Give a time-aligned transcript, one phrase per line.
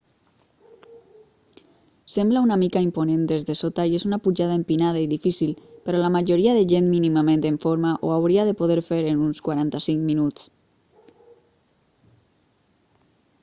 [2.15, 5.53] sembla una mica imponent des de sota i és una pujada empinada i difícil
[5.89, 9.45] però la majoria de gent mínimament en forma ho hauria de poder fer en uns
[9.51, 10.49] 45 minuts